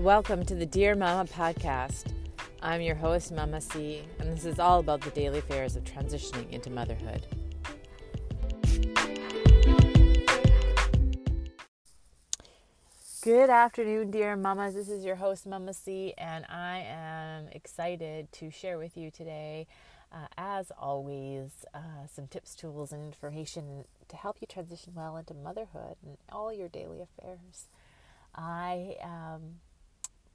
Welcome 0.00 0.46
to 0.46 0.54
the 0.54 0.64
Dear 0.64 0.94
Mama 0.94 1.28
podcast. 1.28 2.14
I'm 2.62 2.80
your 2.80 2.94
host, 2.94 3.32
Mama 3.32 3.60
C, 3.60 4.00
and 4.18 4.32
this 4.32 4.46
is 4.46 4.58
all 4.58 4.80
about 4.80 5.02
the 5.02 5.10
daily 5.10 5.40
affairs 5.40 5.76
of 5.76 5.84
transitioning 5.84 6.50
into 6.50 6.70
motherhood. 6.70 7.26
Good 13.20 13.50
afternoon, 13.50 14.10
dear 14.10 14.36
mamas. 14.36 14.72
This 14.72 14.88
is 14.88 15.04
your 15.04 15.16
host, 15.16 15.46
Mama 15.46 15.74
C, 15.74 16.14
and 16.16 16.46
I 16.48 16.78
am 16.78 17.48
excited 17.48 18.32
to 18.32 18.50
share 18.50 18.78
with 18.78 18.96
you 18.96 19.10
today, 19.10 19.66
uh, 20.10 20.28
as 20.38 20.72
always, 20.78 21.66
uh, 21.74 22.06
some 22.10 22.26
tips, 22.26 22.54
tools, 22.54 22.90
and 22.90 23.04
information 23.04 23.84
to 24.08 24.16
help 24.16 24.38
you 24.40 24.46
transition 24.46 24.94
well 24.96 25.18
into 25.18 25.34
motherhood 25.34 25.96
and 26.02 26.16
all 26.32 26.50
your 26.50 26.70
daily 26.70 27.02
affairs. 27.02 27.68
I 28.34 28.96
um, 29.02 29.56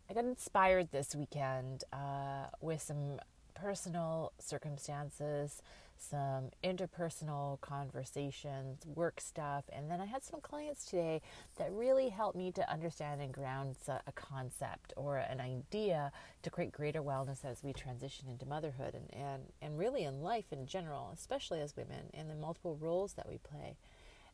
I 0.09 0.13
got 0.13 0.25
inspired 0.25 0.91
this 0.91 1.15
weekend 1.15 1.83
uh, 1.91 2.45
with 2.61 2.81
some 2.81 3.19
personal 3.55 4.33
circumstances, 4.37 5.63
some 5.97 6.51
interpersonal 6.63 7.59
conversations, 7.61 8.85
work 8.85 9.19
stuff, 9.19 9.63
and 9.73 9.89
then 9.89 10.01
I 10.01 10.05
had 10.05 10.23
some 10.23 10.41
clients 10.41 10.85
today 10.85 11.21
that 11.57 11.71
really 11.71 12.09
helped 12.09 12.37
me 12.37 12.51
to 12.51 12.71
understand 12.71 13.19
and 13.19 13.33
ground 13.33 13.77
a 13.87 14.11
concept 14.11 14.93
or 14.95 15.17
an 15.17 15.39
idea 15.39 16.11
to 16.43 16.49
create 16.51 16.71
greater 16.71 17.01
wellness 17.01 17.43
as 17.43 17.63
we 17.63 17.73
transition 17.73 18.27
into 18.29 18.45
motherhood 18.45 18.93
and, 18.93 19.11
and, 19.11 19.43
and 19.59 19.79
really 19.79 20.03
in 20.03 20.21
life 20.21 20.51
in 20.51 20.67
general, 20.67 21.09
especially 21.15 21.61
as 21.61 21.75
women 21.75 22.11
and 22.13 22.29
the 22.29 22.35
multiple 22.35 22.77
roles 22.79 23.13
that 23.13 23.27
we 23.27 23.39
play. 23.39 23.75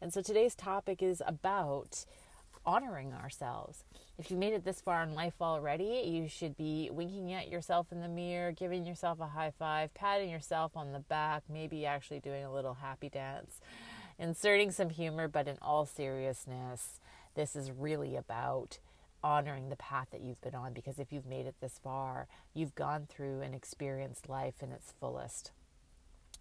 And 0.01 0.11
so 0.11 0.21
today's 0.21 0.55
topic 0.55 1.01
is 1.01 1.21
about 1.25 2.05
honoring 2.65 3.13
ourselves. 3.13 3.83
If 4.17 4.29
you 4.29 4.37
made 4.37 4.53
it 4.53 4.63
this 4.63 4.81
far 4.81 5.03
in 5.03 5.15
life 5.15 5.41
already, 5.41 6.03
you 6.05 6.27
should 6.27 6.55
be 6.55 6.89
winking 6.91 7.33
at 7.33 7.49
yourself 7.49 7.91
in 7.91 8.01
the 8.01 8.07
mirror, 8.07 8.51
giving 8.51 8.85
yourself 8.85 9.19
a 9.19 9.27
high 9.27 9.51
five, 9.57 9.93
patting 9.93 10.29
yourself 10.29 10.75
on 10.75 10.91
the 10.91 10.99
back, 10.99 11.43
maybe 11.49 11.85
actually 11.85 12.19
doing 12.19 12.43
a 12.43 12.53
little 12.53 12.75
happy 12.75 13.09
dance, 13.09 13.59
inserting 14.19 14.71
some 14.71 14.89
humor, 14.89 15.27
but 15.27 15.47
in 15.47 15.57
all 15.61 15.85
seriousness, 15.85 16.99
this 17.35 17.55
is 17.55 17.71
really 17.71 18.15
about 18.15 18.79
honoring 19.23 19.69
the 19.69 19.75
path 19.75 20.07
that 20.11 20.21
you've 20.21 20.41
been 20.41 20.55
on 20.55 20.73
because 20.73 20.99
if 20.99 21.11
you've 21.11 21.27
made 21.27 21.45
it 21.45 21.55
this 21.61 21.79
far, 21.83 22.27
you've 22.53 22.75
gone 22.75 23.07
through 23.07 23.41
and 23.41 23.53
experienced 23.53 24.29
life 24.29 24.61
in 24.61 24.71
its 24.71 24.91
fullest, 24.91 25.51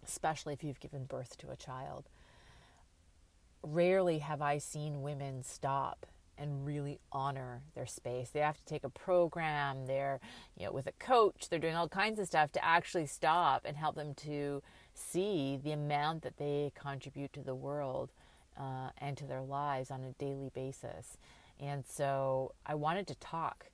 especially 0.05 0.53
if 0.53 0.63
you've 0.63 0.79
given 0.79 1.05
birth 1.05 1.37
to 1.37 1.51
a 1.51 1.55
child 1.55 2.09
rarely 3.63 4.19
have 4.19 4.41
I 4.41 4.57
seen 4.57 5.01
women 5.01 5.43
stop 5.43 6.05
and 6.37 6.65
really 6.65 6.99
honor 7.11 7.61
their 7.75 7.85
space. 7.85 8.29
They 8.29 8.39
have 8.39 8.57
to 8.57 8.65
take 8.65 8.83
a 8.83 8.89
program, 8.89 9.85
they're, 9.85 10.19
you 10.57 10.65
know, 10.65 10.71
with 10.71 10.87
a 10.87 10.91
coach, 10.93 11.49
they're 11.49 11.59
doing 11.59 11.75
all 11.75 11.87
kinds 11.87 12.19
of 12.19 12.27
stuff 12.27 12.51
to 12.53 12.65
actually 12.65 13.05
stop 13.05 13.63
and 13.63 13.77
help 13.77 13.95
them 13.95 14.15
to 14.15 14.63
see 14.95 15.59
the 15.63 15.71
amount 15.71 16.23
that 16.23 16.37
they 16.37 16.71
contribute 16.73 17.31
to 17.33 17.41
the 17.41 17.53
world 17.53 18.11
uh, 18.59 18.89
and 18.97 19.17
to 19.17 19.25
their 19.25 19.41
lives 19.41 19.91
on 19.91 20.03
a 20.03 20.13
daily 20.13 20.49
basis. 20.53 21.17
And 21.59 21.85
so 21.85 22.53
I 22.65 22.73
wanted 22.73 23.05
to 23.07 23.15
talk. 23.15 23.67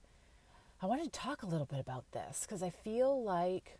I 0.81 0.85
wanted 0.87 1.05
to 1.05 1.19
talk 1.19 1.43
a 1.43 1.47
little 1.47 1.65
bit 1.65 1.79
about 1.79 2.11
this 2.11 2.41
because 2.41 2.61
I 2.61 2.69
feel 2.69 3.23
like 3.23 3.79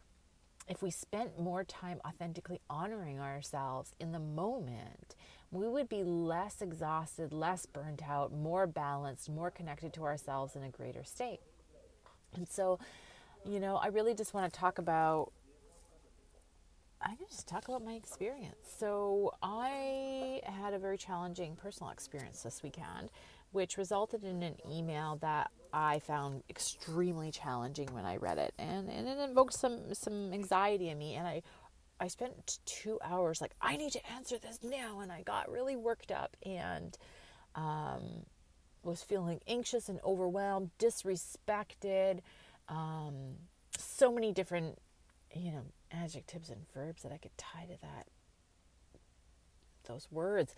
if 0.68 0.82
we 0.82 0.92
spent 0.92 1.40
more 1.40 1.64
time 1.64 2.00
authentically 2.06 2.62
honoring 2.70 3.20
ourselves 3.20 3.94
in 4.00 4.12
the 4.12 4.20
moment, 4.20 5.16
we 5.52 5.68
would 5.68 5.90
be 5.90 6.04
less 6.04 6.62
exhausted, 6.62 7.32
less 7.32 7.66
burnt 7.66 8.02
out, 8.08 8.34
more 8.34 8.68
balanced, 8.68 9.30
more 9.30 9.50
connected 9.50 9.94
to 9.94 10.04
ourselves 10.04 10.56
in 10.56 10.64
a 10.64 10.70
greater 10.70 11.04
state. 11.04 11.40
And 12.36 12.48
so, 12.48 12.80
you 13.46 13.60
know, 13.60 13.78
I 13.78 13.88
really 13.88 14.14
just 14.14 14.34
want 14.34 14.52
to 14.52 14.60
talk 14.60 14.78
about 14.78 15.32
going 17.18 17.30
to 17.30 17.36
just 17.36 17.48
talk 17.48 17.68
about 17.68 17.84
my 17.84 17.94
experience. 17.94 18.56
So, 18.78 19.34
I 19.42 20.42
had 20.46 20.74
a 20.74 20.80
very 20.80 20.98
challenging 20.98 21.56
personal 21.56 21.92
experience 21.92 22.44
this 22.44 22.62
weekend, 22.64 23.12
which 23.52 23.78
resulted 23.78 24.24
in 24.24 24.44
an 24.44 24.56
email 24.70 25.18
that 25.22 25.52
I 25.74 26.00
found 26.00 26.44
extremely 26.50 27.32
challenging 27.32 27.94
when 27.94 28.06
I 28.06 28.18
read 28.18 28.38
it, 28.38 28.54
and, 28.58 28.90
and 28.90 29.08
it 29.08 29.18
invoked 29.20 29.54
some 29.54 29.94
some 29.94 30.34
anxiety 30.34 30.90
in 30.90 30.98
me. 30.98 31.16
And 31.16 31.28
I 31.28 31.42
I 32.00 32.08
spent 32.08 32.60
two 32.66 33.00
hours 33.04 33.42
like 33.42 33.54
I 33.62 33.78
need 33.78 33.92
to 33.94 34.12
answer 34.12 34.38
this 34.38 34.60
now, 34.64 35.00
and 35.00 35.12
I 35.12 35.22
got 35.24 35.52
really 35.52 35.76
worked 35.76 36.12
up 36.12 36.38
and 36.46 36.98
um, 37.56 38.26
was 38.84 39.02
feeling 39.04 39.40
anxious 39.48 39.90
and 39.90 40.00
overwhelmed, 40.04 40.72
disrespected. 40.80 42.20
Um, 42.70 43.36
so 43.78 44.12
many 44.12 44.32
different, 44.32 44.78
you 45.34 45.52
know, 45.52 45.64
adjectives 45.92 46.50
and 46.50 46.66
verbs 46.74 47.04
that 47.04 47.12
I 47.12 47.18
could 47.18 47.38
tie 47.38 47.66
to 47.66 47.82
that 47.82 48.08
those 49.88 50.08
words. 50.12 50.54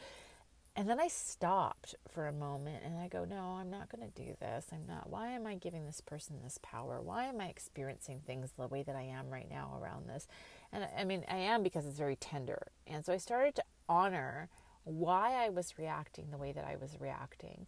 And 0.76 0.90
then 0.90 1.00
I 1.00 1.08
stopped 1.08 1.96
for 2.10 2.28
a 2.28 2.32
moment 2.32 2.84
and 2.86 2.98
I 2.98 3.08
go, 3.08 3.26
no, 3.26 3.58
I'm 3.60 3.70
not 3.70 3.90
going 3.90 4.10
to 4.10 4.24
do 4.24 4.36
this. 4.40 4.68
I'm 4.72 4.86
not. 4.88 5.10
Why 5.10 5.32
am 5.32 5.46
I 5.46 5.56
giving 5.56 5.86
this 5.86 6.00
person 6.00 6.38
this 6.44 6.60
power? 6.62 7.02
Why 7.02 7.26
am 7.26 7.42
I 7.42 7.48
experiencing 7.48 8.22
things 8.26 8.52
the 8.58 8.68
way 8.68 8.84
that 8.84 8.96
I 8.96 9.02
am 9.02 9.30
right 9.30 9.50
now 9.50 9.78
around 9.82 10.08
this? 10.08 10.28
And 10.72 10.88
I 10.98 11.04
mean, 11.04 11.26
I 11.30 11.38
am 11.38 11.64
because 11.64 11.86
it's 11.86 11.98
very 11.98 12.16
tender. 12.16 12.68
And 12.86 13.04
so 13.04 13.14
I 13.14 13.18
started 13.18 13.56
to 13.56 13.64
honor 13.88 14.50
why 14.84 15.34
I 15.34 15.50
was 15.50 15.78
reacting 15.78 16.32
the 16.32 16.38
way 16.38 16.52
that 16.52 16.66
I 16.66 16.76
was 16.76 16.98
reacting. 17.00 17.68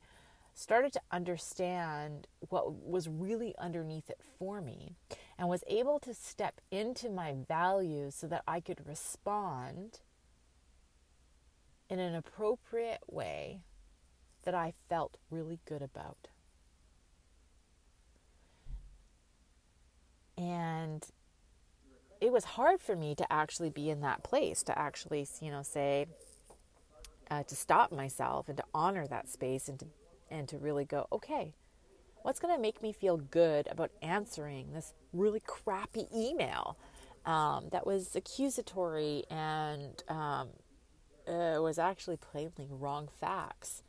Started 0.54 0.94
to 0.94 1.02
understand 1.12 2.28
what 2.50 2.74
was 2.74 3.08
really 3.08 3.56
underneath 3.58 4.10
it 4.10 4.20
for 4.38 4.62
me 4.62 4.96
and 5.38 5.48
was 5.48 5.64
able 5.68 6.00
to 6.00 6.14
step 6.14 6.62
into 6.70 7.10
my 7.10 7.36
values 7.48 8.16
so 8.16 8.28
that 8.28 8.44
I 8.48 8.60
could 8.60 8.86
respond 8.86 10.02
in 11.90 12.00
an 12.00 12.16
appropriate 12.16 13.02
way 13.08 13.62
that 14.44 14.54
I 14.54 14.74
felt 14.90 15.18
really 15.30 15.60
good 15.66 15.82
about. 15.82 16.28
And 20.38 21.06
it 22.22 22.32
was 22.32 22.46
hard 22.46 22.82
for 22.82 22.96
me 22.96 23.16
to 23.16 23.34
actually 23.34 23.72
be 23.72 23.90
in 23.90 24.02
that 24.02 24.24
place, 24.24 24.62
to 24.64 24.78
actually, 24.78 25.28
you 25.42 25.52
know, 25.52 25.64
say, 25.64 26.06
uh, 27.32 27.44
to 27.44 27.56
stop 27.56 27.92
myself 27.92 28.48
and 28.48 28.58
to 28.58 28.64
honor 28.74 29.08
that 29.08 29.28
space 29.28 29.68
and 29.68 29.80
to, 29.80 29.88
and 30.30 30.48
to 30.48 30.58
really 30.58 30.86
go, 30.86 31.08
okay, 31.12 31.54
what's 32.22 32.40
going 32.40 32.56
to 32.56 32.62
make 32.62 32.84
me 32.84 32.94
feel 32.94 33.18
good 33.18 33.68
about 33.72 33.90
answering 34.02 34.74
this 34.74 34.94
really 35.12 35.40
crappy 35.40 36.06
email 36.16 36.78
um, 37.26 37.70
that 37.72 37.88
was 37.88 38.16
accusatory 38.16 39.24
and 39.30 40.04
um, 40.08 40.50
uh, 41.28 41.58
was 41.60 41.80
actually 41.80 42.18
plainly 42.18 42.68
wrong 42.70 43.10
facts 43.20 43.82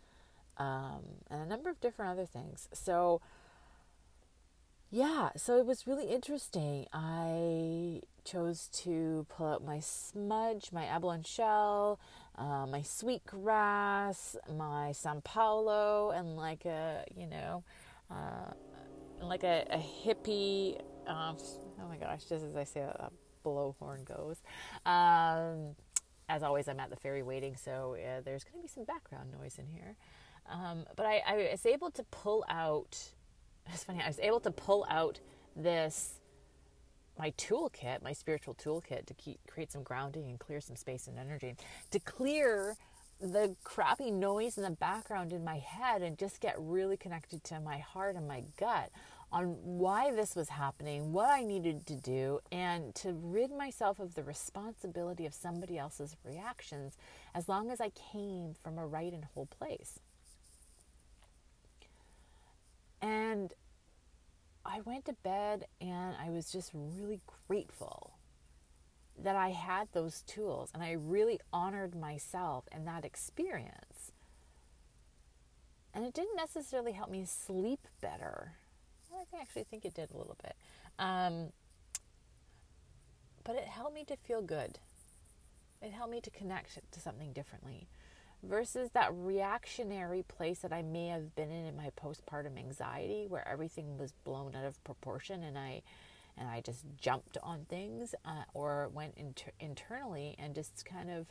um, 0.57 1.03
and 1.31 1.43
a 1.43 1.47
number 1.47 1.69
of 1.69 1.81
different 1.81 2.11
other 2.13 2.27
things. 2.27 2.69
So, 2.73 3.21
yeah, 4.91 5.31
so 5.37 5.59
it 5.59 5.67
was 5.67 5.87
really 5.87 6.07
interesting. 6.07 6.87
I 6.93 8.03
chose 8.25 8.69
to 8.69 9.27
pull 9.29 9.47
out 9.47 9.65
my 9.65 9.81
smudge, 9.81 10.71
my 10.73 10.85
abalone 10.87 11.25
shell, 11.25 12.01
uh, 12.37 12.67
my 12.67 12.83
sweet 12.83 13.25
grass, 13.27 14.37
my 14.57 14.93
San 14.93 15.21
Paulo, 15.21 16.11
and 16.11 16.37
like 16.37 16.65
a, 16.65 17.05
you 17.15 17.27
know, 17.27 17.65
uh, 18.11 18.53
like 19.23 19.45
a, 19.45 19.67
a 19.71 19.79
hippie. 19.79 20.81
Um, 21.07 21.37
oh 21.81 21.89
my 21.89 21.97
gosh, 21.97 22.25
just 22.25 22.45
as 22.45 22.57
I 22.57 22.65
say, 22.65 22.81
a, 22.81 22.89
a 22.89 23.11
blowhorn 23.45 24.05
goes. 24.05 24.43
Um, 24.87 25.75
as 26.29 26.43
always, 26.43 26.69
I'm 26.69 26.81
at 26.81 26.91
the 26.91 26.97
ferry 26.97 27.23
waiting, 27.23 27.57
so 27.57 27.97
uh, 27.97 28.21
there's 28.25 28.45
going 28.45 28.57
to 28.57 28.63
be 28.63 28.69
some 28.69 28.85
background 28.85 29.31
noise 29.39 29.59
in 29.59 29.67
here. 29.67 29.97
Um, 30.51 30.85
but 30.97 31.07
I, 31.07 31.23
I, 31.27 31.49
was 31.53 31.67
able 31.67 31.91
to 31.93 32.03
pull 32.05 32.45
out. 32.49 32.99
It's 33.73 33.85
funny. 33.85 34.01
I 34.03 34.09
was 34.09 34.19
able 34.19 34.41
to 34.41 34.51
pull 34.51 34.85
out 34.91 35.21
this 35.55 36.19
my 37.23 37.31
toolkit, 37.39 38.03
my 38.03 38.13
spiritual 38.13 38.53
toolkit, 38.53 39.07
to 39.07 39.15
keep, 39.15 39.39
create 39.47 39.71
some 39.71 39.85
grounding 39.85 40.29
and 40.29 40.41
clear 40.41 40.61
some 40.61 40.75
space 40.75 41.07
and 41.07 41.21
energy, 41.21 41.55
to 41.93 42.01
clear 42.01 42.75
the 43.21 43.55
crappy 43.63 44.11
noise 44.11 44.59
in 44.59 44.65
the 44.65 44.73
background 44.73 45.33
in 45.33 45.45
my 45.45 45.59
head 45.59 46.03
and 46.03 46.19
just 46.19 46.41
get 46.41 46.57
really 46.59 46.97
connected 46.97 47.45
to 47.45 47.61
my 47.61 47.79
heart 47.79 48.17
and 48.17 48.27
my 48.27 48.43
gut 48.59 48.91
on 49.31 49.55
why 49.63 50.11
this 50.11 50.35
was 50.35 50.49
happening, 50.49 51.13
what 51.13 51.31
I 51.31 51.45
needed 51.45 51.87
to 51.87 51.95
do, 51.95 52.41
and 52.51 52.93
to 52.97 53.13
rid 53.13 53.53
myself 53.53 54.01
of 54.01 54.17
the 54.17 54.25
responsibility 54.25 55.25
of 55.25 55.33
somebody 55.33 55.79
else's 55.79 56.17
reactions 56.25 56.97
as 57.37 57.49
long 57.49 57.71
as 57.71 57.81
I 57.81 57.91
came 57.91 58.55
from 58.65 58.79
a 58.79 58.87
right 58.87 59.13
and 59.13 59.27
whole 59.27 59.47
place. 59.47 60.01
And 63.01 63.55
I 64.65 64.81
went 64.81 65.05
to 65.07 65.13
bed 65.13 65.67
and 65.81 66.15
I 66.21 66.31
was 66.31 66.51
just 66.51 66.71
really 66.75 67.21
grateful 67.49 68.15
that 69.19 69.37
I 69.37 69.51
had 69.51 69.89
those 69.93 70.23
tools 70.23 70.71
and 70.73 70.83
I 70.83 70.93
really 70.93 71.41
honored 71.53 71.95
myself 71.95 72.65
and 72.73 72.87
that 72.87 73.05
experience. 73.05 74.13
And 75.95 76.05
it 76.05 76.15
didn't 76.15 76.37
necessarily 76.37 76.93
help 76.93 77.11
me 77.11 77.25
sleep 77.25 77.87
better 78.01 78.53
I 79.33 79.41
actually 79.41 79.65
think 79.65 79.85
it 79.85 79.95
did 79.95 80.11
a 80.13 80.17
little 80.17 80.37
bit. 80.43 80.55
Um, 80.99 81.53
but 83.45 83.57
it 83.57 83.65
helped 83.65 83.95
me 83.95 84.05
to 84.05 84.17
feel 84.17 84.43
good. 84.43 84.79
It 85.81 85.93
helped 85.93 86.13
me 86.13 86.21
to 86.21 86.31
connect 86.31 86.79
to 86.93 87.01
something 87.01 87.33
differently 87.33 87.89
versus 88.43 88.91
that 88.91 89.13
reactionary 89.15 90.23
place 90.23 90.61
that 90.61 90.73
I 90.73 90.83
may 90.83 91.07
have 91.09 91.35
been 91.37 91.51
in 91.51 91.67
in 91.67 91.77
my 91.77 91.91
postpartum 91.91 92.59
anxiety 92.59 93.27
where 93.29 93.47
everything 93.47 93.99
was 93.99 94.13
blown 94.25 94.55
out 94.57 94.65
of 94.65 94.83
proportion 94.85 95.43
and 95.43 95.57
I 95.57 95.83
and 96.37 96.49
I 96.49 96.61
just 96.61 96.85
jumped 96.99 97.37
on 97.43 97.67
things 97.69 98.15
uh, 98.25 98.45
or 98.55 98.89
went 98.93 99.15
inter- 99.17 99.53
internally 99.61 100.35
and 100.39 100.55
just 100.55 100.85
kind 100.85 101.11
of 101.11 101.27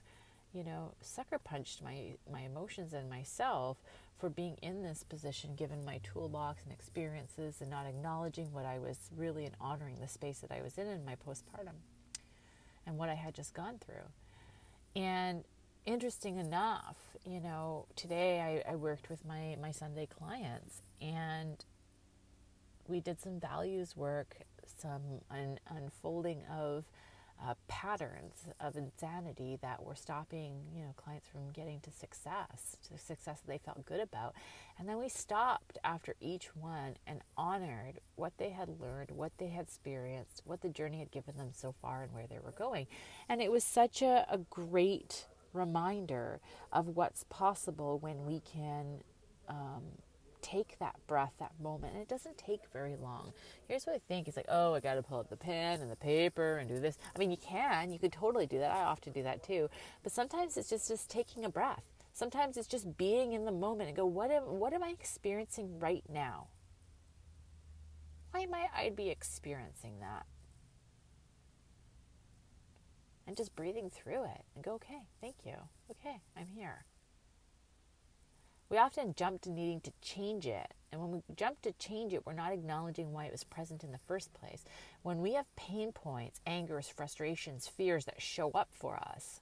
you 0.54 0.63
know 0.63 0.94
sucker 1.02 1.40
punched 1.40 1.84
my 1.84 2.13
my 2.31 2.42
emotions 2.42 2.94
and 2.94 3.10
myself 3.10 3.78
for 4.18 4.30
being 4.30 4.56
in 4.62 4.84
this 4.84 5.04
position 5.04 5.56
given 5.56 5.84
my 5.84 6.00
toolbox 6.04 6.63
and 6.63 6.72
experiences 6.72 7.56
and 7.60 7.69
not 7.69 7.88
acknowledging 7.88 8.54
what 8.54 8.66
I 8.66 8.78
was 8.78 9.10
really 9.18 9.46
and 9.46 9.56
honoring 9.60 9.98
the 10.00 10.08
space 10.08 10.40
that 10.40 10.52
I 10.52 10.62
was 10.62 10.78
in 10.78 10.88
in 10.88 11.04
my 11.04 11.16
postpartum 11.16 11.75
and 12.86 12.98
what 12.98 13.10
I 13.10 13.16
had 13.16 13.34
just 13.34 13.54
gone 13.54 13.80
through. 13.80 15.02
And 15.02 15.44
interesting 15.86 16.38
enough, 16.38 16.98
you 17.25 17.39
know, 17.39 17.86
today 17.95 18.63
I, 18.68 18.74
I 18.74 18.75
worked 18.75 19.10
with 19.10 19.25
my, 19.25 19.56
my 19.62 19.72
Sunday 19.72 20.07
clients 20.07 20.81
and 21.01 21.63
we 22.88 23.00
did 23.00 23.19
some 23.19 23.39
values 23.39 23.95
work, 23.95 24.36
some 24.78 25.01
un- 25.30 25.60
unfolding 25.69 26.44
of 26.51 26.86
uh, 27.44 27.56
patterns 27.68 28.45
of 28.60 28.75
insanity 28.75 29.57
that 29.62 29.83
were 29.83 29.95
stopping, 29.95 30.62
you 30.75 30.83
know, 30.83 30.94
clients 30.95 31.28
from 31.28 31.50
getting 31.51 31.80
to 31.80 31.92
success, 31.92 32.77
to 32.88 32.98
success 33.00 33.39
that 33.39 33.48
they 33.48 33.57
felt 33.57 33.84
good 33.86 34.00
about. 34.00 34.36
And 34.77 34.88
then 34.88 35.00
we 35.00 35.10
stopped 35.10 35.80
after 35.84 36.16
each 36.19 36.56
one 36.56 36.98
and 37.07 37.22
honored 37.36 38.00
what 38.16 38.34
they 38.38 38.50
had 38.51 38.69
learned, 38.80 39.10
what 39.10 39.31
they 39.39 39.48
had 39.48 39.63
experienced, 39.63 40.44
what 40.45 40.62
the 40.62 40.69
journey 40.69 41.00
had 41.00 41.10
given 41.10 41.38
them 41.38 41.50
so 41.51 41.74
far, 41.81 42.04
and 42.04 42.13
where 42.13 42.27
they 42.27 42.39
were 42.44 42.51
going. 42.51 42.86
And 43.27 43.42
it 43.42 43.51
was 43.51 43.63
such 43.63 44.04
a, 44.04 44.27
a 44.30 44.38
great 44.38 45.25
reminder 45.53 46.39
of 46.71 46.89
what's 46.89 47.24
possible 47.25 48.00
when 48.00 48.25
we 48.25 48.42
can 48.42 49.01
um, 49.48 49.83
take 50.42 50.77
that 50.80 50.95
breath, 51.07 51.33
that 51.39 51.51
moment. 51.62 51.94
And 51.94 52.01
it 52.01 52.07
doesn't 52.07 52.38
take 52.38 52.62
very 52.74 52.95
long. 52.95 53.33
Here's 53.68 53.86
what 53.86 53.95
I 53.95 54.00
think 54.07 54.27
it's 54.27 54.38
like, 54.38 54.48
oh, 54.50 54.74
I 54.74 54.80
got 54.80 54.95
to 54.95 55.03
pull 55.03 55.19
up 55.19 55.30
the 55.30 55.38
pen 55.38 55.81
and 55.81 55.92
the 55.92 55.95
paper 55.95 56.57
and 56.57 56.68
do 56.68 56.80
this. 56.80 56.98
I 57.15 57.19
mean, 57.19 57.31
you 57.31 57.38
can, 57.38 57.92
you 57.92 58.00
could 58.00 58.12
totally 58.12 58.48
do 58.48 58.59
that. 58.59 58.71
I 58.71 58.83
often 58.83 59.13
do 59.13 59.24
that 59.24 59.44
too. 59.44 59.69
But 60.03 60.12
sometimes 60.12 60.57
it's 60.57 60.69
just, 60.69 60.88
just 60.88 61.09
taking 61.09 61.45
a 61.45 61.50
breath. 61.50 61.83
Sometimes 62.13 62.57
it's 62.57 62.68
just 62.68 62.98
being 62.98 63.33
in 63.33 63.45
the 63.45 63.51
moment 63.51 63.88
and 63.88 63.95
go, 63.95 64.06
what 64.06 64.31
am, 64.31 64.44
what 64.44 64.74
am 64.74 64.83
I 64.83 64.89
experiencing 64.89 65.80
right 65.80 66.03
now? 66.09 66.48
Why 68.31 68.45
might 68.45 68.69
I 68.75 68.89
be 68.89 69.09
experiencing 69.09 70.00
that? 70.01 70.25
And 73.31 73.38
just 73.38 73.56
breathing 73.56 73.89
through 73.89 74.25
it 74.25 74.44
and 74.56 74.62
go, 74.62 74.74
okay, 74.74 75.04
thank 75.22 75.36
you. 75.45 75.54
Okay, 75.89 76.19
I'm 76.36 76.48
here. 76.48 76.83
We 78.69 78.78
often 78.78 79.13
jump 79.16 79.39
to 79.44 79.50
needing 79.50 79.80
to 79.81 79.94
change 80.01 80.45
it. 80.45 80.74
And 80.92 81.00
when 81.00 81.12
we 81.12 81.22
jump 81.38 81.62
to 81.62 81.72
change 81.72 82.12
it, 82.12 82.25
we're 82.25 82.33
not 82.33 82.51
acknowledging 82.51 83.13
why 83.13 83.24
it 83.24 83.31
was 83.31 83.45
present 83.45 83.86
in 83.86 83.94
the 83.94 83.98
first 83.98 84.33
place. 84.33 84.66
When 85.01 85.22
we 85.22 85.36
have 85.36 85.45
pain 85.56 85.94
points, 85.94 86.42
angers, 86.45 86.89
frustrations, 86.89 87.69
fears 87.69 88.04
that 88.04 88.22
show 88.22 88.51
up 88.51 88.68
for 88.74 88.98
us, 88.98 89.39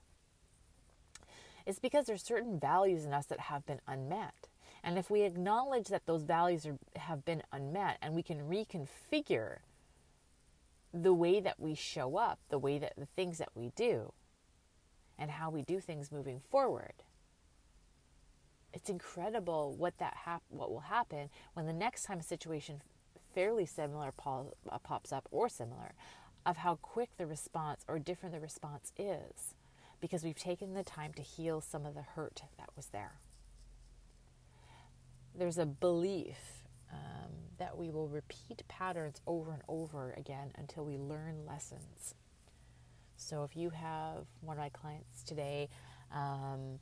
it's 1.66 1.80
because 1.80 2.06
there's 2.06 2.22
certain 2.22 2.60
values 2.60 3.04
in 3.04 3.12
us 3.12 3.26
that 3.26 3.40
have 3.40 3.66
been 3.66 3.80
unmet. 3.88 4.46
And 4.84 4.98
if 4.98 5.10
we 5.10 5.22
acknowledge 5.22 5.88
that 5.88 6.06
those 6.06 6.22
values 6.22 6.64
are, 6.64 6.78
have 6.94 7.24
been 7.24 7.42
unmet 7.50 7.98
and 8.00 8.14
we 8.14 8.22
can 8.22 8.38
reconfigure 8.42 9.56
the 10.92 11.14
way 11.14 11.40
that 11.40 11.60
we 11.60 11.74
show 11.74 12.16
up, 12.16 12.38
the 12.48 12.58
way 12.58 12.78
that 12.78 12.94
the 12.96 13.06
things 13.06 13.38
that 13.38 13.50
we 13.54 13.70
do, 13.76 14.12
and 15.18 15.30
how 15.30 15.50
we 15.50 15.62
do 15.62 15.80
things 15.80 16.10
moving 16.10 16.40
forward. 16.50 16.94
It's 18.72 18.88
incredible 18.88 19.74
what 19.76 19.98
that 19.98 20.16
hap- 20.24 20.42
what 20.48 20.70
will 20.70 20.80
happen 20.80 21.30
when 21.54 21.66
the 21.66 21.72
next 21.72 22.04
time 22.04 22.20
a 22.20 22.22
situation 22.22 22.82
fairly 23.34 23.66
similar 23.66 24.12
po- 24.12 24.54
uh, 24.68 24.78
pops 24.78 25.12
up 25.12 25.28
or 25.30 25.48
similar, 25.48 25.94
of 26.46 26.58
how 26.58 26.76
quick 26.76 27.10
the 27.16 27.26
response 27.26 27.84
or 27.86 27.98
different 27.98 28.34
the 28.34 28.40
response 28.40 28.92
is, 28.98 29.54
because 30.00 30.24
we've 30.24 30.38
taken 30.38 30.74
the 30.74 30.82
time 30.82 31.12
to 31.12 31.22
heal 31.22 31.60
some 31.60 31.84
of 31.84 31.94
the 31.94 32.02
hurt 32.02 32.42
that 32.58 32.70
was 32.76 32.86
there. 32.86 33.20
There's 35.34 35.58
a 35.58 35.66
belief 35.66 36.64
um, 36.92 37.30
that 37.58 37.76
we 37.76 37.90
will 37.90 38.08
repeat 38.08 38.62
patterns 38.68 39.20
over 39.26 39.52
and 39.52 39.62
over 39.68 40.14
again 40.16 40.52
until 40.56 40.84
we 40.84 40.96
learn 40.96 41.46
lessons. 41.46 42.14
So 43.16 43.44
if 43.44 43.56
you 43.56 43.70
have 43.70 44.26
one 44.40 44.56
of 44.56 44.62
my 44.62 44.70
clients 44.70 45.22
today, 45.22 45.68
um, 46.12 46.78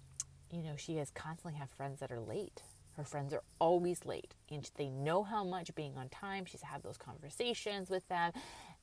you 0.52 0.62
know, 0.62 0.76
she 0.76 0.96
has 0.96 1.10
constantly 1.10 1.58
have 1.58 1.70
friends 1.70 2.00
that 2.00 2.10
are 2.10 2.20
late. 2.20 2.62
Her 2.96 3.04
friends 3.04 3.32
are 3.32 3.42
always 3.60 4.04
late, 4.04 4.34
and 4.50 4.68
they 4.76 4.88
know 4.88 5.22
how 5.22 5.44
much 5.44 5.74
being 5.74 5.96
on 5.96 6.08
time. 6.08 6.44
She's 6.44 6.62
had 6.62 6.82
those 6.82 6.96
conversations 6.96 7.90
with 7.90 8.06
them, 8.08 8.32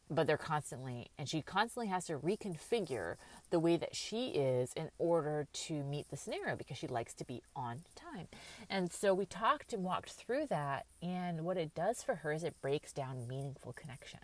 but 0.09 0.27
they're 0.27 0.37
constantly, 0.37 1.07
and 1.17 1.27
she 1.27 1.41
constantly 1.41 1.87
has 1.87 2.05
to 2.05 2.17
reconfigure 2.17 3.15
the 3.49 3.59
way 3.59 3.75
that 3.75 3.95
she 3.95 4.27
is 4.29 4.71
in 4.73 4.89
order 4.99 5.47
to 5.51 5.83
meet 5.83 6.09
the 6.09 6.17
scenario 6.17 6.55
because 6.55 6.77
she 6.77 6.87
likes 6.87 7.13
to 7.15 7.25
be 7.25 7.41
on 7.55 7.81
time. 7.95 8.27
And 8.69 8.91
so 8.91 9.13
we 9.13 9.25
talked 9.25 9.73
and 9.73 9.83
walked 9.83 10.11
through 10.11 10.47
that, 10.47 10.85
and 11.01 11.41
what 11.41 11.57
it 11.57 11.73
does 11.73 12.03
for 12.03 12.15
her 12.15 12.31
is 12.31 12.43
it 12.43 12.61
breaks 12.61 12.93
down 12.93 13.27
meaningful 13.27 13.73
connection 13.73 14.19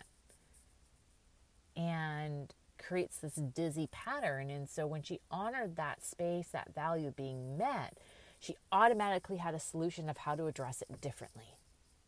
and 1.76 2.54
creates 2.78 3.16
this 3.18 3.34
dizzy 3.34 3.88
pattern. 3.90 4.50
And 4.50 4.68
so 4.68 4.86
when 4.86 5.02
she 5.02 5.20
honored 5.30 5.76
that 5.76 6.04
space, 6.04 6.48
that 6.48 6.74
value 6.74 7.12
being 7.16 7.56
met, 7.56 7.98
she 8.38 8.56
automatically 8.70 9.38
had 9.38 9.54
a 9.54 9.60
solution 9.60 10.08
of 10.08 10.18
how 10.18 10.34
to 10.34 10.46
address 10.46 10.82
it 10.82 11.00
differently 11.00 11.56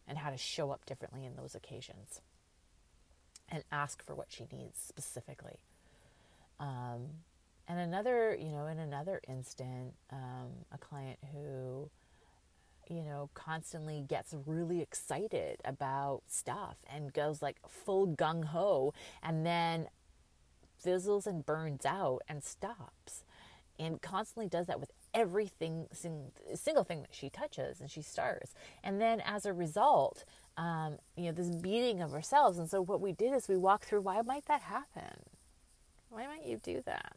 and 0.07 0.19
how 0.19 0.31
to 0.31 0.37
show 0.37 0.71
up 0.71 0.85
differently 0.85 1.25
in 1.25 1.37
those 1.37 1.55
occasions 1.55 2.21
and 3.49 3.65
ask 3.71 4.05
for 4.05 4.15
what 4.15 4.27
she 4.31 4.47
needs 4.53 4.79
specifically. 4.79 5.59
Um, 6.59 7.09
and 7.67 7.79
another, 7.79 8.37
you 8.39 8.53
know, 8.53 8.67
in 8.67 8.79
another 8.79 9.21
instant, 9.29 9.95
um, 10.11 10.51
a 10.73 10.79
client 10.79 11.19
who, 11.33 11.91
you 12.89 13.03
know, 13.03 13.31
constantly 13.35 14.05
gets 14.07 14.35
really 14.47 14.83
excited 14.83 15.61
about 15.65 16.23
stuff 16.29 16.79
and 16.93 17.13
goes 17.13 17.41
like 17.41 17.57
full 17.67 18.07
gung 18.09 18.45
ho 18.47 18.93
and 19.23 19.47
then 19.47 19.89
fizzles 20.77 21.27
and 21.27 21.47
burns 21.47 21.87
out 21.87 22.21
and 22.29 22.45
stops 22.45 23.25
and 23.79 24.01
constantly 24.01 24.49
does 24.49 24.67
that 24.67 24.81
with 24.81 24.91
everything 25.13 25.87
sing, 25.93 26.33
single 26.55 26.85
thing 26.85 27.01
that 27.01 27.15
she 27.15 27.31
touches 27.31 27.81
and 27.81 27.91
she 27.91 28.03
starts 28.03 28.55
and 28.83 29.01
then 29.01 29.21
as 29.21 29.47
a 29.47 29.53
result 29.53 30.25
um, 30.57 30.99
you 31.17 31.27
know, 31.27 31.33
this 31.33 31.51
beating 31.51 32.01
of 32.01 32.15
ourselves. 32.15 32.59
And 32.59 32.69
so 32.69 32.81
what 32.81 33.01
we 33.01 33.13
did 33.13 33.33
is 33.33 33.49
we 33.49 33.57
walked 33.57 33.87
through 33.87 34.03
why 34.03 34.21
might 34.23 34.47
that 34.47 34.63
happen? 34.63 35.25
Why 36.11 36.27
might 36.27 36.45
you 36.47 36.59
do 36.63 36.83
that? 36.87 37.17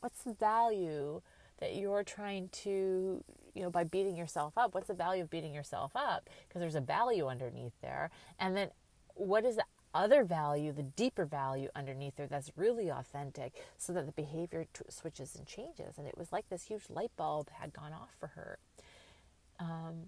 What's 0.00 0.24
the 0.24 0.34
value 0.34 1.20
that 1.60 1.76
you're 1.76 2.02
trying 2.02 2.48
to, 2.48 3.22
you 3.54 3.62
know, 3.62 3.70
by 3.70 3.84
beating 3.84 4.16
yourself 4.16 4.54
up? 4.56 4.74
What's 4.74 4.88
the 4.88 4.94
value 4.94 5.22
of 5.22 5.30
beating 5.30 5.54
yourself 5.54 5.92
up? 5.94 6.28
Because 6.48 6.60
there's 6.60 6.74
a 6.74 6.80
value 6.80 7.26
underneath 7.28 7.74
there. 7.82 8.10
And 8.38 8.56
then 8.56 8.70
what 9.14 9.44
is 9.44 9.56
the 9.56 9.64
other 9.94 10.24
value, 10.24 10.72
the 10.72 10.82
deeper 10.82 11.24
value 11.24 11.68
underneath 11.74 12.16
there 12.16 12.26
that's 12.26 12.52
really 12.56 12.90
authentic 12.90 13.54
so 13.78 13.92
that 13.92 14.06
the 14.06 14.12
behavior 14.12 14.66
t- 14.72 14.84
switches 14.88 15.34
and 15.36 15.46
changes? 15.46 15.98
And 15.98 16.06
it 16.06 16.16
was 16.16 16.32
like 16.32 16.48
this 16.48 16.64
huge 16.64 16.84
light 16.88 17.12
bulb 17.16 17.50
had 17.50 17.72
gone 17.72 17.92
off 17.92 18.14
for 18.18 18.28
her. 18.28 18.58
Um, 19.58 20.06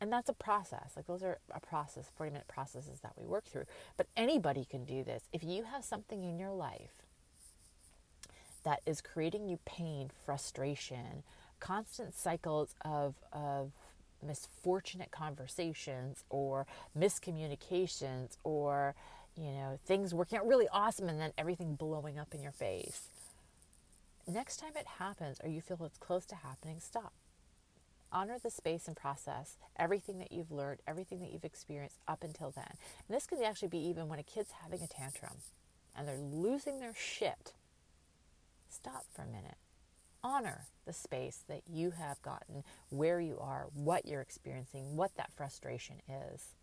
and 0.00 0.12
that's 0.12 0.28
a 0.28 0.34
process. 0.34 0.92
Like 0.96 1.06
those 1.06 1.22
are 1.22 1.38
a 1.52 1.60
process, 1.60 2.10
40 2.16 2.32
minute 2.32 2.48
processes 2.48 3.00
that 3.00 3.12
we 3.16 3.26
work 3.26 3.44
through. 3.44 3.66
But 3.96 4.06
anybody 4.16 4.64
can 4.64 4.84
do 4.84 5.04
this. 5.04 5.24
If 5.32 5.44
you 5.44 5.64
have 5.64 5.84
something 5.84 6.24
in 6.24 6.38
your 6.38 6.52
life 6.52 7.04
that 8.64 8.80
is 8.86 9.00
creating 9.00 9.48
you 9.48 9.58
pain, 9.64 10.10
frustration, 10.24 11.22
constant 11.60 12.14
cycles 12.14 12.74
of, 12.82 13.14
of 13.32 13.72
misfortunate 14.22 15.10
conversations 15.10 16.24
or 16.30 16.66
miscommunications 16.98 18.36
or 18.44 18.94
you 19.36 19.50
know 19.50 19.78
things 19.84 20.12
working 20.12 20.38
out 20.38 20.46
really 20.46 20.68
awesome 20.72 21.08
and 21.08 21.20
then 21.20 21.32
everything 21.38 21.74
blowing 21.74 22.18
up 22.18 22.34
in 22.34 22.42
your 22.42 22.52
face 22.52 23.08
next 24.26 24.58
time 24.58 24.72
it 24.76 24.86
happens 24.98 25.38
or 25.42 25.48
you 25.48 25.60
feel 25.60 25.78
it's 25.84 25.98
close 25.98 26.26
to 26.26 26.34
happening 26.34 26.78
stop 26.80 27.12
honor 28.12 28.38
the 28.38 28.50
space 28.50 28.86
and 28.88 28.96
process, 28.96 29.56
everything 29.78 30.18
that 30.18 30.32
you've 30.32 30.50
learned, 30.50 30.80
everything 30.86 31.20
that 31.20 31.32
you've 31.32 31.44
experienced 31.44 31.98
up 32.08 32.24
until 32.24 32.50
then. 32.50 32.66
And 32.68 33.16
this 33.16 33.26
could 33.26 33.42
actually 33.42 33.68
be 33.68 33.78
even 33.78 34.08
when 34.08 34.18
a 34.18 34.24
kid's 34.24 34.52
having 34.62 34.82
a 34.82 34.86
tantrum 34.86 35.36
and 35.96 36.06
they're 36.06 36.18
losing 36.18 36.80
their 36.80 36.94
shit. 36.94 37.52
Stop 38.68 39.04
for 39.12 39.22
a 39.22 39.26
minute. 39.26 39.56
Honor 40.22 40.66
the 40.86 40.92
space 40.92 41.40
that 41.48 41.62
you 41.68 41.92
have 41.92 42.20
gotten, 42.22 42.64
where 42.90 43.20
you 43.20 43.38
are, 43.40 43.68
what 43.74 44.06
you're 44.06 44.20
experiencing, 44.20 44.96
what 44.96 45.14
that 45.16 45.32
frustration 45.36 45.96
is. 46.32 46.54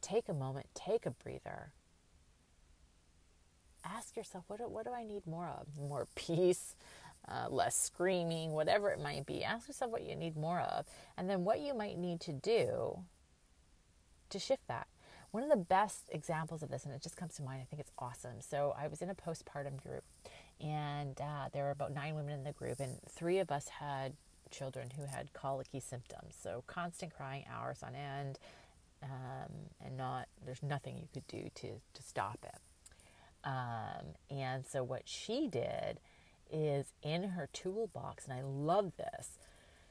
take 0.00 0.28
a 0.28 0.34
moment, 0.34 0.66
take 0.74 1.06
a 1.06 1.10
breather. 1.10 1.72
Ask 3.84 4.16
yourself, 4.16 4.44
what 4.48 4.58
do, 4.58 4.68
what 4.68 4.84
do 4.84 4.92
I 4.92 5.04
need 5.04 5.26
more 5.26 5.48
of? 5.48 5.66
More 5.78 6.06
peace, 6.14 6.74
uh, 7.28 7.48
less 7.50 7.76
screaming, 7.76 8.52
whatever 8.52 8.90
it 8.90 9.00
might 9.00 9.26
be. 9.26 9.44
Ask 9.44 9.68
yourself 9.68 9.90
what 9.90 10.02
you 10.04 10.16
need 10.16 10.36
more 10.36 10.60
of, 10.60 10.86
and 11.16 11.28
then 11.30 11.44
what 11.44 11.60
you 11.60 11.74
might 11.74 11.98
need 11.98 12.20
to 12.22 12.32
do 12.32 13.00
to 14.30 14.38
shift 14.38 14.66
that. 14.68 14.86
One 15.30 15.42
of 15.44 15.50
the 15.50 15.56
best 15.56 16.04
examples 16.10 16.62
of 16.62 16.70
this, 16.70 16.84
and 16.84 16.94
it 16.94 17.02
just 17.02 17.16
comes 17.16 17.34
to 17.36 17.42
mind, 17.42 17.60
I 17.62 17.64
think 17.64 17.80
it's 17.80 17.92
awesome. 17.98 18.40
So 18.40 18.74
I 18.78 18.88
was 18.88 19.00
in 19.02 19.10
a 19.10 19.14
postpartum 19.14 19.80
group, 19.82 20.02
and 20.60 21.20
uh, 21.20 21.48
there 21.52 21.64
were 21.64 21.70
about 21.70 21.92
nine 21.94 22.14
women 22.14 22.32
in 22.34 22.44
the 22.44 22.52
group, 22.52 22.80
and 22.80 22.98
three 23.08 23.38
of 23.38 23.50
us 23.50 23.68
had 23.68 24.14
children 24.50 24.90
who 24.96 25.04
had 25.04 25.32
colicky 25.32 25.80
symptoms. 25.80 26.34
So 26.40 26.64
constant 26.66 27.14
crying 27.14 27.44
hours 27.50 27.82
on 27.82 27.94
end, 27.94 28.38
um, 29.02 29.52
and 29.84 29.96
not 29.96 30.28
there's 30.44 30.62
nothing 30.62 30.96
you 30.98 31.08
could 31.12 31.26
do 31.26 31.50
to 31.56 31.80
to 31.94 32.02
stop 32.02 32.38
it. 32.44 32.60
Um, 33.42 34.14
and 34.30 34.66
so 34.66 34.82
what 34.82 35.02
she 35.06 35.48
did 35.48 35.98
is 36.52 36.92
in 37.02 37.30
her 37.30 37.48
toolbox, 37.52 38.24
and 38.24 38.34
I 38.34 38.42
love 38.42 38.92
this. 38.96 39.38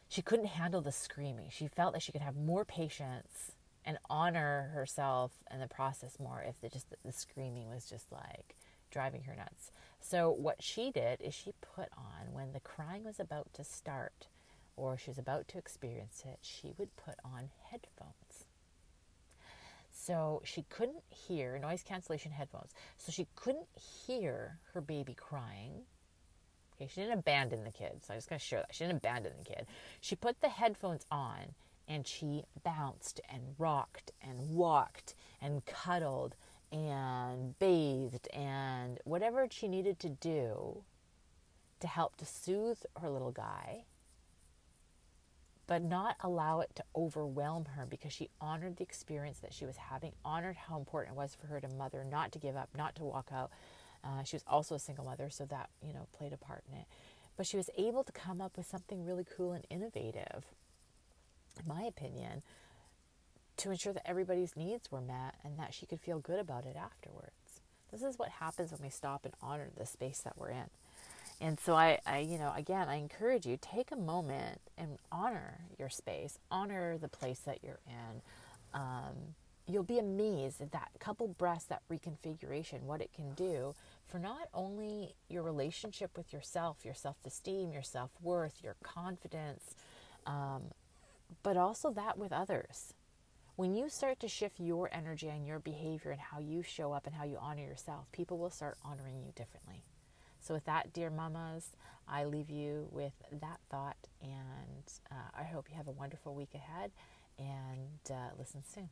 She 0.08 0.22
couldn't 0.22 0.48
handle 0.48 0.82
the 0.82 0.92
screaming. 0.92 1.50
She 1.52 1.68
felt 1.68 1.94
that 1.94 2.02
she 2.02 2.12
could 2.12 2.22
have 2.22 2.36
more 2.36 2.66
patience 2.66 3.54
and 3.86 3.98
honor 4.10 4.72
herself 4.74 5.32
and 5.50 5.62
the 5.62 5.68
process 5.68 6.20
more 6.20 6.44
if 6.48 6.60
the, 6.62 6.70
just 6.70 6.88
the 7.04 7.12
screaming 7.12 7.70
was 7.70 7.86
just 7.86 8.12
like 8.12 8.56
driving 8.92 9.24
her 9.24 9.36
nuts. 9.36 9.72
So 10.00 10.32
what 10.32 10.64
she 10.64 10.92
did 10.92 11.22
is 11.22 11.34
she 11.34 11.54
put 11.62 11.90
on 11.98 12.34
when 12.34 12.54
the 12.54 12.60
crying 12.60 13.04
was 13.04 13.20
about 13.20 13.54
to 13.54 13.64
start 13.64 14.28
or 14.76 14.98
she 14.98 15.10
was 15.10 15.18
about 15.18 15.48
to 15.50 15.58
experience 15.58 16.24
it, 16.26 16.40
she 16.42 16.74
would 16.78 16.96
put 16.96 17.16
on 17.24 17.50
headphones. 17.70 18.46
So 19.92 20.42
she 20.46 20.64
couldn't 20.70 21.04
hear 21.10 21.60
noise 21.60 21.84
cancellation 21.84 22.32
headphones. 22.32 22.72
So 22.98 23.12
she 23.12 23.28
couldn't 23.36 23.68
hear 23.76 24.60
her 24.74 24.82
baby 24.82 25.14
crying. 25.14 25.82
Okay, 26.76 26.90
she 26.92 27.02
didn't 27.02 27.20
abandon 27.20 27.66
the 27.66 27.72
kid. 27.72 28.02
So 28.02 28.14
I 28.14 28.18
just 28.18 28.30
gotta 28.30 28.40
share 28.40 28.60
that. 28.60 28.74
She 28.74 28.86
didn't 28.86 28.98
abandon 28.98 29.34
the 29.38 29.44
kid. 29.44 29.68
She 30.00 30.16
put 30.16 30.40
the 30.40 30.50
headphones 30.50 31.06
on 31.12 31.56
and 31.90 32.08
she 32.08 32.46
bounced 32.64 33.20
and 33.30 33.42
rocked 33.58 34.12
and 34.22 34.52
walked 34.52 35.16
and 35.42 35.66
cuddled 35.66 36.36
and 36.72 37.58
bathed 37.60 38.28
and 38.34 39.00
whatever 39.04 39.48
she 39.50 39.68
needed 39.68 40.00
to 40.00 40.10
do 40.10 40.84
to 41.80 41.88
help 41.88 42.18
to 42.18 42.26
soothe 42.26 42.80
her 43.02 43.10
little 43.10 43.32
guy, 43.32 43.86
but 45.68 45.82
not 45.82 46.16
allow 46.22 46.60
it 46.60 46.72
to 46.76 46.84
overwhelm 46.96 47.66
her 47.76 47.86
because 47.86 48.12
she 48.12 48.30
honored 48.42 48.78
the 48.78 48.84
experience 48.84 49.40
that 49.40 49.54
she 49.54 49.66
was 49.66 49.78
having, 49.78 50.12
honored 50.26 50.56
how 50.56 50.78
important 50.78 51.16
it 51.16 51.18
was 51.18 51.36
for 51.36 51.48
her 51.48 51.60
to 51.60 51.68
mother, 51.70 52.04
not 52.04 52.32
to 52.32 52.40
give 52.40 52.56
up, 52.56 52.70
not 52.76 52.96
to 52.96 53.04
walk 53.04 53.30
out. 53.34 53.52
Uh, 54.04 54.24
she 54.24 54.36
was 54.36 54.44
also 54.48 54.76
a 54.76 54.80
single 54.80 55.06
mother, 55.06 55.30
so 55.30 55.46
that 55.46 55.70
you 55.86 55.94
know 55.94 56.08
played 56.18 56.34
a 56.34 56.38
part 56.38 56.64
in 56.72 56.78
it. 56.78 56.86
But 57.38 57.46
she 57.46 57.58
was 57.58 57.70
able 57.78 58.04
to 58.04 58.12
come 58.12 58.42
up 58.42 58.58
with 58.58 58.66
something 58.66 59.06
really 59.06 59.26
cool 59.38 59.54
and 59.54 59.66
innovative 59.70 60.46
in 61.60 61.68
my 61.68 61.84
opinion, 61.84 62.42
to 63.60 63.72
ensure 63.72 63.94
that 63.94 64.08
everybody's 64.08 64.56
needs 64.56 64.92
were 64.92 65.02
met 65.02 65.36
and 65.44 65.58
that 65.60 65.74
she 65.74 65.86
could 65.86 66.00
feel 66.00 66.20
good 66.20 66.40
about 66.40 66.66
it 66.66 66.76
afterwards. 66.76 67.62
This 67.92 68.02
is 68.04 68.18
what 68.18 68.30
happens 68.30 68.72
when 68.72 68.82
we 68.82 68.90
stop 68.90 69.26
and 69.26 69.34
honor 69.42 69.70
the 69.76 69.86
space 69.86 70.20
that 70.20 70.38
we're 70.38 70.52
in. 70.52 70.70
And 71.42 71.60
so 71.60 71.74
I, 71.74 72.00
I, 72.06 72.20
you 72.20 72.38
know, 72.38 72.54
again, 72.56 72.90
I 72.90 72.96
encourage 72.96 73.46
you 73.46 73.58
take 73.60 73.92
a 73.92 73.96
moment 73.96 74.62
and 74.78 74.98
honor 75.12 75.60
your 75.78 75.90
space, 75.90 76.38
honor 76.52 76.98
the 76.98 77.08
place 77.08 77.40
that 77.40 77.60
you're 77.64 77.80
in. 77.88 78.22
Um, 78.74 79.36
you'll 79.68 79.84
be 79.84 80.00
amazed 80.00 80.62
at 80.62 80.72
that 80.72 80.90
couple 81.00 81.28
breaths, 81.28 81.66
that 81.66 81.82
reconfiguration, 81.92 82.84
what 82.84 83.02
it 83.02 83.12
can 83.14 83.34
do 83.36 83.76
for 84.08 84.20
not 84.20 84.50
only 84.54 85.16
your 85.30 85.44
relationship 85.44 86.18
with 86.18 86.34
yourself, 86.34 86.78
your 86.84 86.94
self-esteem, 86.94 87.72
your 87.72 87.84
self-worth, 87.84 88.62
your 88.64 88.76
confidence, 88.84 89.76
um, 90.26 90.64
but 91.44 91.56
also 91.56 91.92
that 91.92 92.18
with 92.18 92.34
others. 92.34 92.94
When 93.60 93.76
you 93.76 93.90
start 93.90 94.22
to 94.22 94.30
shift 94.30 94.62
your 94.62 94.90
energy 94.94 95.28
and 95.28 95.46
your 95.46 95.60
behavior 95.60 96.12
and 96.12 96.22
how 96.22 96.40
you 96.40 96.64
show 96.64 96.94
up 96.94 97.06
and 97.06 97.14
how 97.14 97.26
you 97.26 97.38
honor 97.42 97.62
yourself, 97.62 98.10
people 98.14 98.38
will 98.38 98.50
start 98.50 98.78
honoring 98.86 99.20
you 99.20 99.34
differently. 99.36 99.84
So, 100.40 100.54
with 100.54 100.64
that, 100.64 100.94
dear 100.94 101.10
mamas, 101.10 101.76
I 102.08 102.24
leave 102.24 102.50
you 102.50 102.88
with 102.90 103.12
that 103.34 103.60
thought, 103.70 103.98
and 104.22 104.90
uh, 105.12 105.38
I 105.38 105.44
hope 105.44 105.70
you 105.70 105.76
have 105.76 105.90
a 105.90 105.92
wonderful 105.92 106.34
week 106.36 106.54
ahead 106.56 106.92
and 107.38 108.00
uh, 108.10 108.30
listen 108.38 108.64
soon. 108.66 108.88